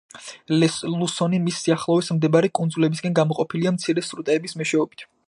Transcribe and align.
ლუსონი 0.53 1.39
მის 1.43 1.59
სიახლოვეს 1.65 2.09
მდებარე 2.19 2.51
კუნძულებისგან 2.61 3.15
გამოყოფილია 3.21 3.75
მცირე 3.77 4.09
სრუტეების 4.09 4.59
მეშვეობით. 4.63 5.07